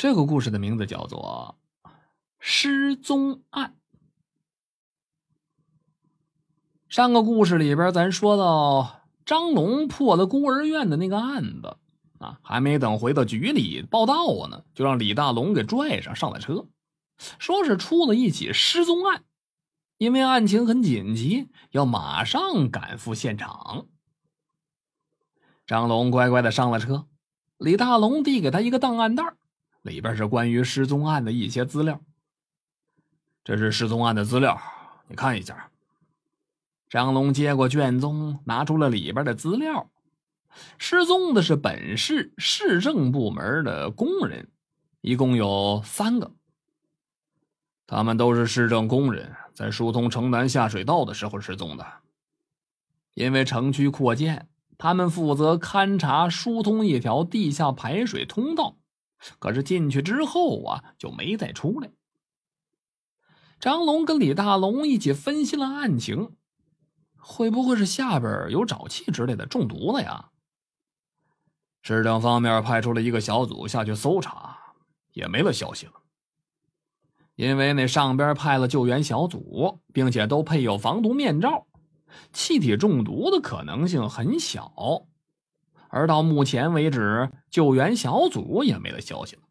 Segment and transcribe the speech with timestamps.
[0.00, 1.58] 这个故事的名字叫做
[2.38, 3.76] 《失踪案》。
[6.88, 11.76] 上个故事里边，咱说到张龙破了孤儿院的那个案子
[12.18, 16.66] 啊，还没等回到局里报道呢，就让李大龙给拽上上了车，
[17.38, 19.24] 说是出了一起失踪案，
[19.98, 23.86] 因为案情很紧急，要马上赶赴现场。
[25.66, 27.06] 张龙乖乖的上了车，
[27.58, 29.34] 李大龙递给他一个档案袋
[29.82, 32.00] 里边是关于失踪案的一些资料。
[33.42, 34.60] 这是失踪案的资料，
[35.08, 35.70] 你看一下。
[36.88, 39.90] 张龙接过卷宗，拿出了里边的资料。
[40.78, 44.48] 失踪的是本市市政部门的工人，
[45.00, 46.32] 一共有三个。
[47.86, 51.86] 他们都是市政工人，在疏通城南下水道的时候失踪的。
[53.14, 58.76] 因为城区扩建，他们负责勘察疏通一条地下排水通道。
[59.38, 61.90] 可是进去之后啊，就没再出来。
[63.58, 66.36] 张龙跟李大龙一起分析了案情，
[67.18, 70.30] 会不会是下边有沼气之类的中毒了呀？
[71.82, 74.58] 市政方面派出了一个小组下去搜查，
[75.12, 75.92] 也没了消息了。
[77.36, 81.66] 因为那上边派了救援小组，并且都配有防毒面罩，
[82.32, 85.06] 气体中毒的可能性很小。
[85.90, 89.42] 而到目前为止，救援小组也没了消息了。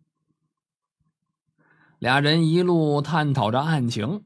[2.00, 4.24] 俩人一路探讨着案情，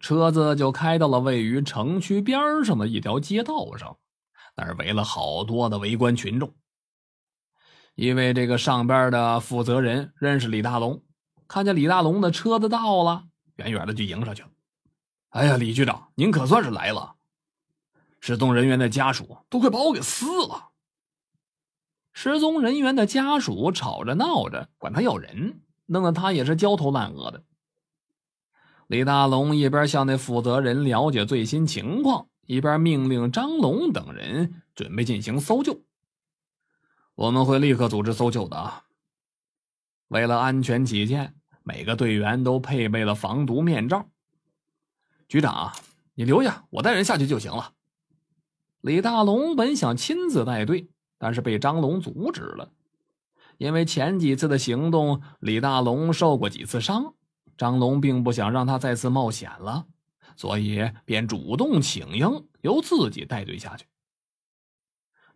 [0.00, 3.96] 车子就开到了位于城区边上的一条街道上，
[4.56, 6.52] 那儿围了好多的围观群众。
[7.94, 11.04] 因为这个上边的负责人认识李大龙，
[11.46, 13.26] 看见李大龙的车子到了，
[13.56, 14.48] 远远的就迎上去了。
[15.28, 17.14] 哎呀，李局长，您可算是来了！
[18.18, 20.71] 失踪人员的家属都快把我给撕了。
[22.12, 27.42] 失踪人员的家属吵着闹着，管他要人，弄得他也是焦头烂额的。
[28.86, 35.82] 李大龙一边向那负责人了解最新情况，一边命令张龙等人准备进行搜救。
[37.14, 38.84] 我们会立刻组织搜救的啊！
[40.08, 44.06] 为了安全起见，每个队员都配备了防毒面罩。
[45.28, 45.72] 局长，
[46.14, 47.72] 你留下，我带人下去就行了。
[48.82, 50.90] 李大龙本想亲自带队。
[51.22, 52.72] 但是被张龙阻止了，
[53.56, 57.14] 因为前几次的行动，李大龙受过几次伤，
[57.56, 59.86] 张龙并不想让他再次冒险了，
[60.34, 63.86] 所以便主动请缨，由自己带队下去。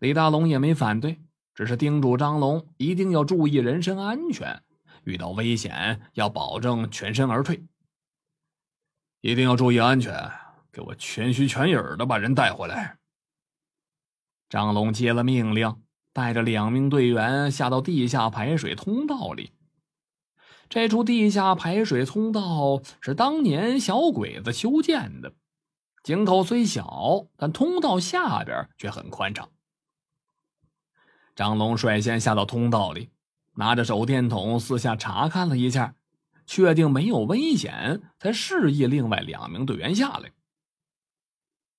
[0.01, 1.21] 李大龙也没反对，
[1.55, 4.61] 只是叮嘱张龙一定要注意人身安全，
[5.05, 7.63] 遇到危险要保证全身而退，
[9.21, 10.33] 一定要注意安全，
[10.73, 12.99] 给我全虚全影的把人带回来。
[14.49, 19.53] 张龙接了命令，带着两名队员下到地下排水通道里。
[20.69, 25.33] 这处地下排水通道是当年小鬼子修建的，
[26.03, 29.49] 井口虽小，但通道下边却很宽敞。
[31.35, 33.11] 张龙率先下到通道里，
[33.55, 35.95] 拿着手电筒四下查看了一下，
[36.47, 40.33] 确定没有危险，才示意另外两名队员下来。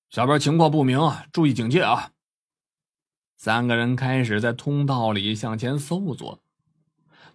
[0.09, 0.99] 下边情况不明，
[1.33, 2.11] 注意警戒啊！
[3.37, 6.39] 三个人开始在通道里向前搜索。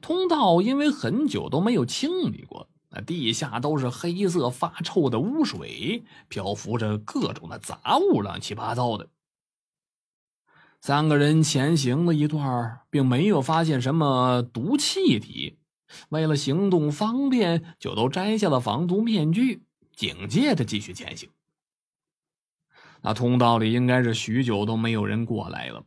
[0.00, 9.08] 通道因为很久都没有清理过，那地下都是黑色发臭的污水，漂浮着各种的杂物，乱七八糟的。
[10.80, 15.56] 三个人前行了一段，并没有发现什么毒气体。
[16.08, 19.62] 为了行动方便，就都摘下了防毒面具，
[19.94, 21.30] 警戒的继续前行。
[23.02, 25.84] 那通道里应该是许久都没有人过来了。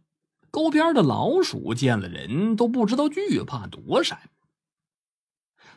[0.56, 4.30] 沟边的老鼠见了人都不知道惧怕躲闪。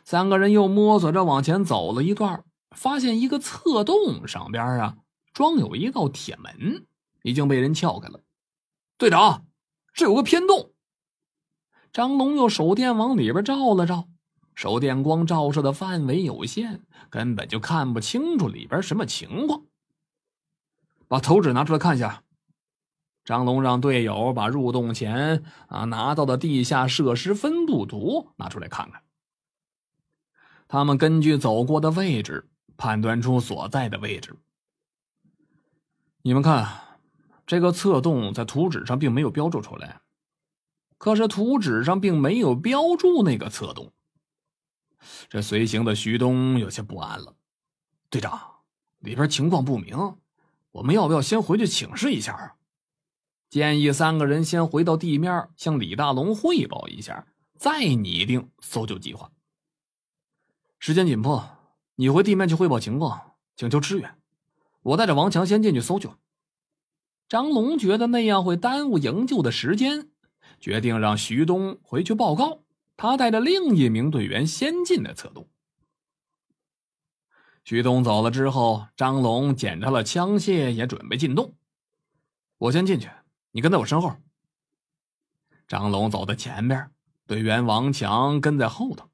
[0.05, 4.95] 三个人又摸索着往前走了一段，发现一个侧洞上边啊
[5.33, 6.85] 装有一道铁门，
[7.23, 8.21] 已经被人撬开了。
[8.97, 9.47] 队长，
[9.93, 10.71] 这有个偏洞。
[11.91, 14.07] 张龙用手电往里边照了照，
[14.55, 19.63] 手电光照射的范围有限，根本就看不清楚里边什么情况。
[21.09, 22.23] 把投纸拿出来看一下。
[23.29, 29.03] 张龙让队友把入洞前啊拿到的地下设施分布图拿出来看看。
[30.67, 34.35] 他们根据走过的位置判断出所在的位置。
[36.23, 36.97] 你们看，
[37.45, 40.01] 这个侧洞在图纸上并没有标注出来，
[40.97, 43.93] 可是图纸上并没有标注那个侧洞。
[45.29, 47.35] 这随行的徐东有些不安了。
[48.09, 48.41] 队长，
[48.97, 50.15] 里边情况不明，
[50.71, 52.55] 我们要不要先回去请示一下啊？
[53.49, 59.31] 建议三个人先回到地面，向李大龙汇报一下，再拟定搜救计划。
[60.77, 61.43] 时间紧迫，
[61.95, 64.15] 你回地面去汇报情况，请求支援。
[64.83, 66.13] 我带着王强先进去搜救。
[67.27, 70.09] 张龙觉得那样会耽误营救的时间，
[70.59, 72.63] 决定让徐东回去报告。
[72.95, 75.49] 他带着另一名队员先进的测度。
[77.63, 81.55] 徐东走了之后，张龙检查了枪械，也准备进洞。
[82.57, 83.09] 我先进去，
[83.51, 84.15] 你跟在我身后。
[85.67, 86.89] 张龙走在前边，
[87.27, 89.09] 队员王强跟在后头。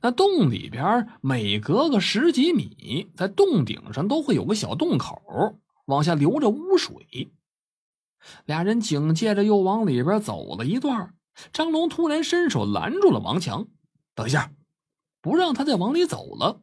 [0.00, 7.32] 那洞里边每隔个十几米，在洞顶上都会有个小洞口，往下流着污水。
[8.46, 11.14] 俩人紧接着又往里边走了一段，
[11.52, 13.66] 张龙突然伸手拦住了王强
[14.14, 14.52] ：“等一下，
[15.20, 16.60] 不让他再往里走了。”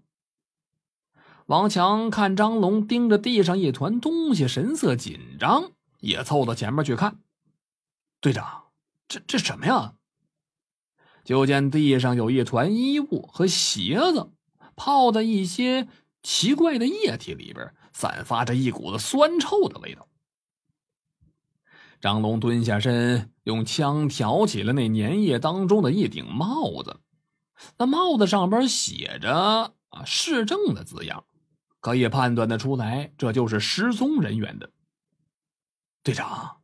[1.47, 7.21] 王强看张龙盯着地上一团东西，神色紧张，也凑到前面去看。
[8.19, 8.65] 队长，
[9.07, 9.93] 这这什么呀？
[11.23, 14.31] 就见地上有一团衣物和鞋子，
[14.75, 15.87] 泡在一些
[16.23, 20.07] 奇怪的液体里边，散发着一股子酸臭的味道。
[21.99, 26.99] 张龙蹲下身，用枪挑起了那粘液当中的一顶帽子，
[27.77, 31.23] 那帽子上边写着“啊市政”的字样，
[31.79, 34.71] 可以判断的出来，这就是失踪人员的。
[36.03, 36.61] 队长，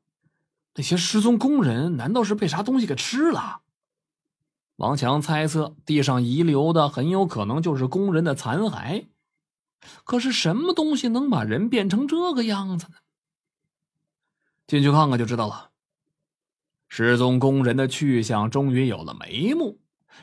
[0.76, 3.62] 那些失踪工人难道是被啥东西给吃了？
[4.78, 9.08] 王强猜测，地上遗留的很有可能就是工人的残骸。
[10.04, 12.96] 可是，什么东西能把人变成这个样子呢？
[14.66, 15.72] 进去看看就知道了。
[16.90, 19.80] 失踪工人的去向终于有了眉目。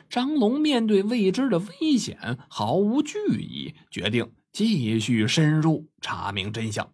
[0.09, 6.93] 张龙面对未知的危险毫无惧意，决定继续深入查明真相。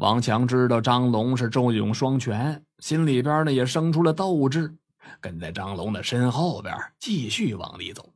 [0.00, 4.74] 王强知道张龙是智勇双全，心里边呢也生出了斗志。
[5.20, 8.10] 跟在张龙的身后边，继续往里走。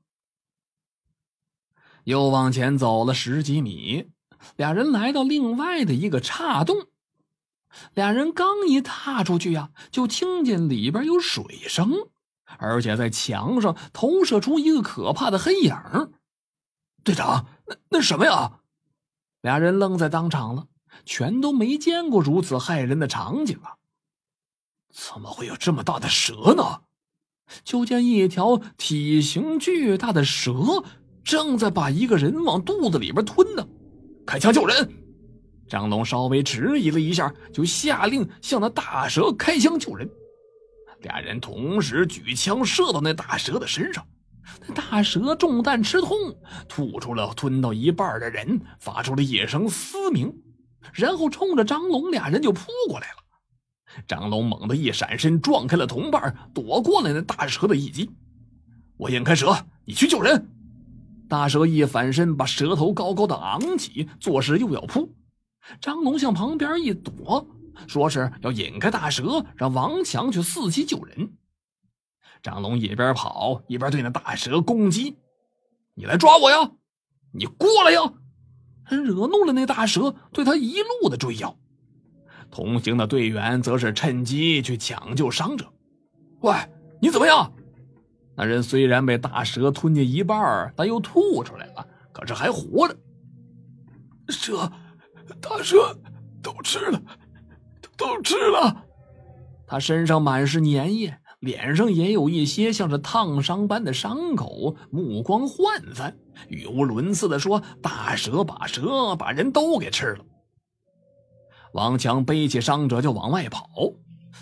[2.04, 4.08] 又往前走了十几米，
[4.56, 6.86] 俩人来到另外的一个岔洞。
[7.92, 11.92] 俩人刚一踏出去呀，就听见里边有水声，
[12.56, 15.76] 而且在墙上投射出一个可怕的黑影。
[17.02, 18.60] 队长，那那什么呀？
[19.42, 20.66] 俩人愣在当场了，
[21.04, 23.76] 全都没见过如此骇人的场景啊！
[24.92, 26.82] 怎么会有这么大的蛇呢？
[27.64, 30.52] 就见一条体型巨大的蛇
[31.22, 33.66] 正在把一个人往肚子里边吞呢。
[34.26, 34.88] 开枪救人！
[35.68, 40.08] 张龙稍微迟疑了一下，就下令向那大蛇开枪救人。
[41.00, 44.06] 俩人同时举枪射到那大蛇的身上，
[44.66, 46.16] 那大蛇中弹吃痛，
[46.68, 50.34] 吐出了吞到一半的人，发出了一声嘶鸣，
[50.94, 53.16] 然后冲着张龙俩人就扑过来了。
[54.08, 58.10] 张龙猛地一闪身，撞开了同伴，躲过了那大蛇的一击。
[58.96, 59.54] 我引开蛇，
[59.84, 60.48] 你去救人。
[61.28, 65.14] 大蛇一反身，把蛇头高高的昂起，作势又要扑。
[65.80, 67.46] 张龙向旁边一躲，
[67.86, 71.32] 说是要引开大蛇，让王强去伺机救人。
[72.42, 75.16] 张龙一边跑一边对那大蛇攻击
[75.94, 76.72] ：“你来抓我呀！
[77.32, 78.00] 你过来呀！”
[79.04, 81.56] 惹怒了那大蛇，对他一路的追咬。
[82.50, 85.66] 同行的队员则是趁机去抢救伤者。
[86.40, 86.54] 喂，
[87.00, 87.52] 你怎么样？
[88.36, 92.96] 那人虽然被大蛇吞进一半，但又吐出来了，可是还活着。
[94.28, 94.70] 蛇，
[95.40, 95.96] 大蛇
[96.42, 97.00] 都吃了，
[97.96, 98.84] 都吃了。
[99.66, 106.16] 他身上满是粘液，脸上也有一些像是烫伤般的伤口，目光涣散，
[106.48, 110.24] 语无伦次的说：“大蛇把蛇把人都给吃了。”
[111.74, 113.68] 王强背起伤者就往外跑，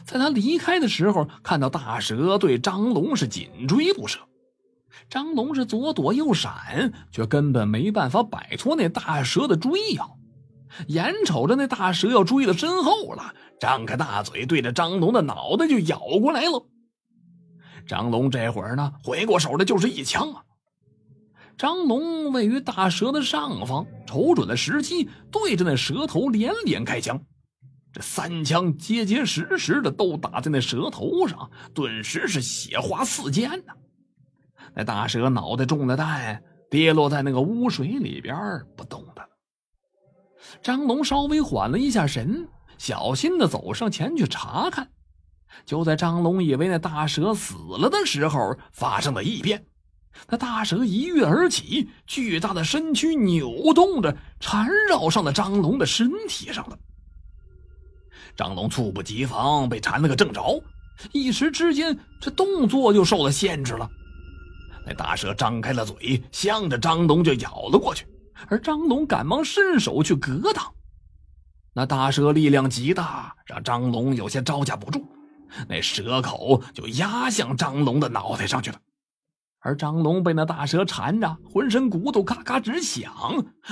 [0.04, 4.20] 在他离开的时候，看到大蛇对张龙是紧追不舍。
[5.08, 10.18] 张龙是左躲右闪，却根本没办法摆脱那大蛇的追咬。
[10.86, 16.64] 眼瞅着那大蛇要追到身后了，张开大嘴对着张龙的脑袋就咬过来了。
[17.86, 20.44] 张龙这会儿呢，回过手来就是一枪啊！
[21.58, 27.20] 张龙位于大蛇的上方，瞅准了时机，对着那蛇头连连开枪。
[27.92, 33.74] 这三枪结结实实的都打在那蛇头上，顿时是血花四溅呐！
[34.74, 38.34] 那大蛇脑袋中了弹，跌落在那个污水里边
[38.74, 39.32] 不动弹了。
[40.62, 42.48] 张龙稍微缓了一下神，
[42.78, 44.90] 小心的走上前去查看。
[45.64, 49.64] 就在张龙以为那大蛇死了的时候，发生了异变。
[50.28, 56.78] 那大蛇一跃而起，巨大的身躯扭动着，缠绕上了张龙的身体上了。
[58.36, 60.62] 张龙猝不及防，被缠了个正着，
[61.12, 63.88] 一时之间，这动作就受了限制了。
[64.86, 68.06] 那大蛇张开了嘴，向着张龙就咬了过去，
[68.48, 70.72] 而张龙赶忙伸手去格挡。
[71.72, 75.06] 那大蛇力量极大，让张龙有些招架不住，
[75.68, 78.78] 那蛇口就压向张龙的脑袋上去了。
[79.60, 83.14] 而张龙被那大蛇缠着，浑身骨头咔咔直响，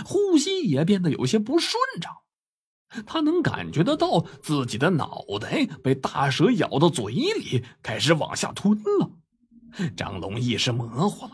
[0.04, 2.14] 呼吸也变得有些不顺畅。
[3.06, 9.10] 他能感觉得到自己的脑袋被大蛇咬到嘴里，开始往下吞了。
[9.96, 11.32] 张龙意识模糊了，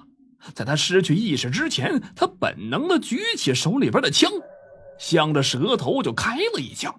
[0.54, 4.30] 在他失去意识之前，他本能的举起手里边的枪，
[4.98, 6.98] 向着蛇头就开了一枪。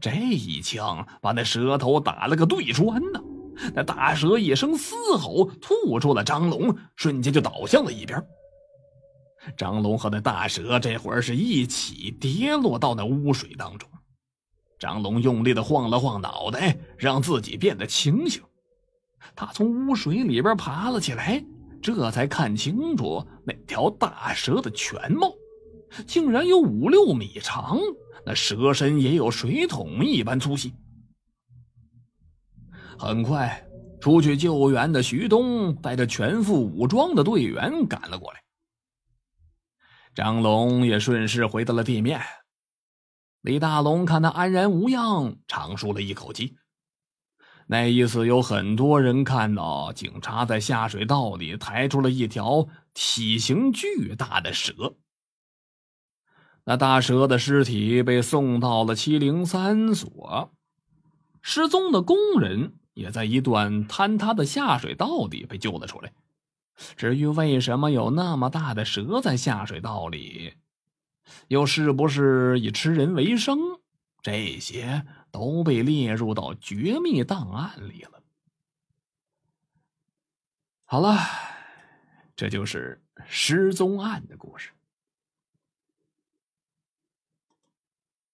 [0.00, 3.20] 这一枪把那蛇头打了个对穿呢。
[3.74, 8.20] 那大蛇一声嘶吼，吐出了张龙，瞬间就倒向了一边。
[9.56, 13.88] 张龙和那大蛇这会儿是一起跌落到那污水当中。
[14.78, 18.42] 张龙用力的晃了晃脑袋，让自己变得清醒。
[19.36, 21.42] 他从污水里边爬了起来，
[21.80, 25.32] 这才看清楚那条大蛇的全貌，
[26.06, 27.78] 竟然有五六米长，
[28.26, 30.72] 那蛇身也有水桶一般粗细。
[32.98, 33.66] 很快，
[34.00, 38.42] 出去救援的徐东带着全副武装的队员赶了过来。
[40.14, 42.20] 张龙也顺势回到了地面。
[43.40, 46.56] 李大龙看他安然无恙，长舒了一口气。
[47.66, 54.94] 那一次，有很多人看到警察在下水道里抬出了一条体型巨大的蛇。
[56.64, 60.52] 那大蛇的尸体被送到了七零三所，
[61.42, 66.12] 失踪的工人也在一段坍塌的下水道里被救了出来。
[66.96, 70.54] 至于为什么有那么大的蛇在下水道里，
[71.48, 73.58] 又是不是以吃人为生，
[74.22, 75.06] 这些。
[75.34, 78.22] 都被列入到绝密档案里了。
[80.84, 81.18] 好了，
[82.36, 84.70] 这就是失踪案的故事。